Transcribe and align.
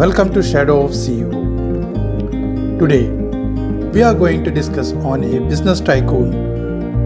Welcome 0.00 0.32
to 0.32 0.42
Shadow 0.42 0.84
of 0.84 0.92
CEO. 0.92 1.30
Today, 2.78 3.10
we 3.90 4.02
are 4.02 4.14
going 4.14 4.42
to 4.42 4.50
discuss 4.50 4.92
on 4.92 5.22
a 5.22 5.38
business 5.40 5.80
tycoon 5.80 6.32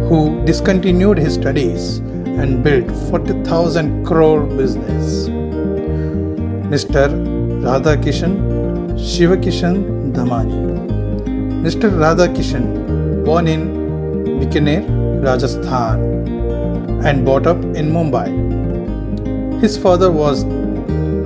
who 0.09 0.45
discontinued 0.45 1.19
his 1.19 1.35
studies 1.35 1.97
and 2.39 2.63
built 2.63 2.89
40,000 3.11 4.07
crore 4.07 4.45
business. 4.47 5.29
Mr. 6.75 7.09
Radhakishan 7.65 8.37
Shivakishan 8.97 10.13
Damani. 10.13 11.25
Mr. 11.65 11.91
Radhakishan, 11.91 13.25
born 13.25 13.49
in 13.49 13.67
Bikaner, 14.39 15.25
Rajasthan, 15.25 16.01
and 17.05 17.25
brought 17.25 17.49
up 17.49 17.57
in 17.57 17.91
Mumbai. 17.91 18.31
His 19.61 19.77
father 19.77 20.13
was 20.13 20.45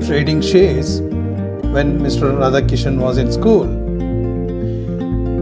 trading 0.06 0.40
shares 0.40 1.02
when 1.74 2.00
Mr. 2.00 2.32
Radhakishan 2.36 2.98
was 2.98 3.18
in 3.18 3.30
school. 3.30 3.66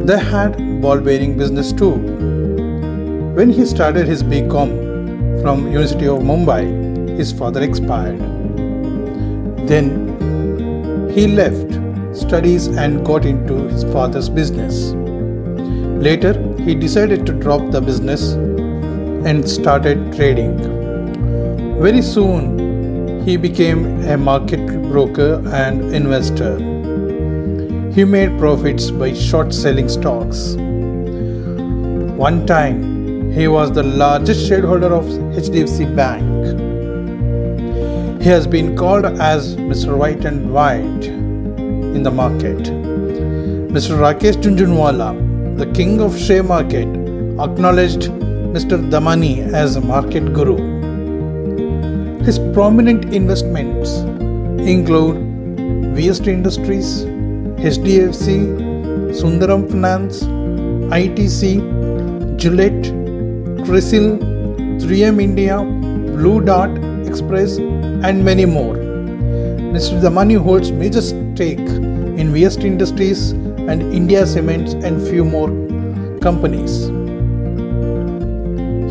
They 0.05 0.19
had 0.19 0.57
ball 0.83 1.01
bearing 1.01 1.39
business 1.39 1.73
too. 1.73 1.93
When 3.39 3.51
he 3.51 3.65
started 3.65 4.07
his 4.07 4.23
BCom 4.23 5.41
from 5.41 5.67
University 5.67 6.07
of 6.07 6.21
Mumbai, 6.21 7.17
his 7.17 7.33
father 7.33 7.63
expired. 7.63 8.19
Then 9.69 11.11
he 11.15 11.27
left 11.29 11.79
studies 12.15 12.67
and 12.67 13.07
got 13.07 13.25
into 13.25 13.55
his 13.69 13.85
father's 13.85 14.29
business. 14.29 14.93
Later, 16.09 16.35
he 16.59 16.75
decided 16.75 17.25
to 17.27 17.33
drop 17.33 17.71
the 17.71 17.81
business 17.81 18.33
and 18.33 19.49
started 19.49 20.13
trading. 20.15 20.57
Very 21.81 22.03
soon, 22.03 22.58
he 23.25 23.37
became 23.37 24.03
a 24.09 24.17
market 24.17 24.67
broker 24.91 25.43
and 25.53 25.95
investor. 25.95 26.57
He 27.93 28.05
made 28.05 28.39
profits 28.39 28.91
by 28.91 29.13
short 29.15 29.53
selling 29.53 29.89
stocks. 29.89 30.55
One 32.17 32.47
time, 32.47 33.33
he 33.33 33.49
was 33.49 33.73
the 33.73 33.83
largest 33.83 34.47
shareholder 34.49 34.95
of 34.95 35.05
HDFC 35.05 35.95
Bank. 35.95 36.39
He 38.23 38.29
has 38.29 38.47
been 38.47 38.77
called 38.77 39.05
as 39.05 39.57
Mr. 39.57 39.97
White 39.97 40.25
and 40.25 40.53
White 40.53 41.05
in 41.05 42.03
the 42.03 42.11
market. 42.11 42.59
Mr. 43.77 43.99
Rakesh 43.99 44.37
Jhunjhunwala, 44.43 45.59
the 45.59 45.67
king 45.73 46.01
of 46.01 46.19
share 46.19 46.43
market, 46.43 46.89
acknowledged 47.39 48.11
Mr. 48.57 48.91
Damani 48.91 49.53
as 49.53 49.77
a 49.77 49.81
market 49.81 50.33
guru. 50.33 50.78
His 52.29 52.39
prominent 52.53 53.07
investments 53.15 53.93
include 54.71 55.17
VST 55.97 56.27
Industries, 56.27 57.07
HDFC, 57.69 58.27
Sundaram 59.21 59.67
Finance, 59.71 60.25
ITC, 60.99 62.37
Gillette, 62.37 62.93
Crisil, 63.65 64.19
3M 64.79 65.23
India, 65.23 65.57
Blue 66.19 66.43
Dart 66.43 66.77
Express, 67.07 67.57
and 67.57 68.23
many 68.23 68.45
more. 68.45 68.77
Mr. 69.79 69.99
Damani 69.99 70.37
holds 70.37 70.71
major 70.71 71.01
stake 71.01 71.59
in 72.21 72.35
VST 72.35 72.63
Industries 72.63 73.31
and 73.71 73.81
India 73.81 74.27
Cements 74.27 74.75
and 74.75 75.01
few 75.09 75.25
more 75.25 75.49
companies. 76.21 76.89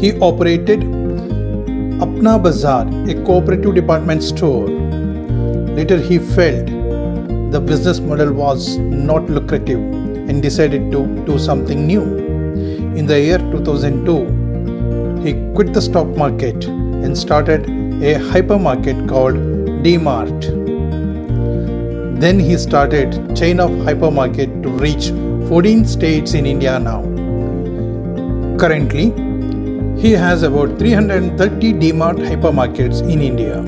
He 0.02 0.17
operated 0.21 0.97
Apna 2.06 2.38
Bazaar, 2.42 2.88
a 3.09 3.16
cooperative 3.26 3.73
department 3.73 4.22
store. 4.22 4.67
Later, 4.67 5.98
he 5.98 6.20
felt 6.20 6.67
the 7.52 7.59
business 7.59 8.00
model 8.00 8.34
was 8.34 8.78
not 8.78 9.28
lucrative 9.31 9.80
and 10.30 10.44
decided 10.44 10.92
to 10.92 11.08
do 11.26 11.39
something 11.39 11.88
new. 11.88 12.04
In 12.95 13.08
the 13.08 13.20
year 13.20 13.39
2002, 13.39 15.23
he 15.23 15.33
quit 15.55 15.73
the 15.73 15.82
stock 15.82 16.08
market 16.16 16.66
and 16.66 17.17
started 17.17 17.64
a 17.66 18.14
hypermarket 18.30 19.10
called 19.10 19.38
DMart. 19.83 20.39
Then 22.20 22.39
he 22.39 22.58
started 22.58 23.36
chain 23.36 23.60
of 23.60 23.71
hypermarket 23.71 24.61
to 24.61 24.70
reach 24.70 25.10
14 25.50 25.83
states 25.86 26.36
in 26.36 26.45
India 26.45 26.77
now. 26.77 27.02
Currently, 28.60 29.14
he 29.99 30.11
has 30.11 30.43
about 30.43 30.77
330 30.77 31.73
DMart 31.73 32.17
hypermarkets 32.17 33.02
in 33.02 33.19
India. 33.19 33.63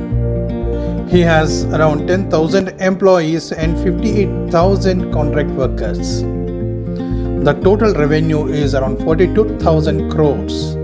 He 1.10 1.22
has 1.22 1.66
around 1.66 2.06
10,000 2.08 2.68
employees 2.80 3.52
and 3.52 3.76
58,000 3.80 5.12
contract 5.12 5.50
workers. 5.50 6.22
The 6.22 7.60
total 7.64 7.96
revenue 7.96 8.48
is 8.48 8.76
around 8.76 9.00
42,000 9.00 10.12
crores. 10.12 10.76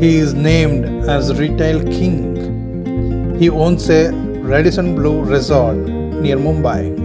He 0.00 0.16
is 0.16 0.32
named 0.32 0.86
as 1.06 1.38
Retail 1.38 1.82
King. 1.82 3.36
He 3.38 3.50
owns 3.50 3.90
a 3.90 4.12
Radisson 4.12 4.94
Blu 4.94 5.24
resort 5.24 5.76
near 5.76 6.38
Mumbai. 6.38 7.04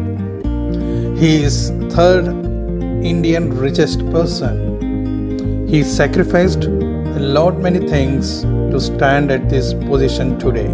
He 1.20 1.44
is 1.44 1.72
third 1.90 2.28
Indian 3.04 3.50
richest 3.58 4.00
person. 4.12 5.68
He 5.68 5.84
sacrificed 5.84 6.70
lot 7.22 7.60
many 7.60 7.88
things 7.88 8.42
to 8.42 8.80
stand 8.80 9.32
at 9.32 9.48
this 9.50 9.74
position 9.74 10.38
today. 10.40 10.70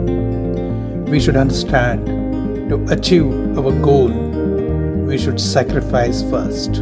We 1.11 1.19
should 1.19 1.35
understand 1.35 2.05
to 2.69 2.85
achieve 2.89 3.57
our 3.57 3.71
goal, 3.81 4.09
we 4.09 5.17
should 5.17 5.39
sacrifice 5.39 6.21
first. 6.23 6.81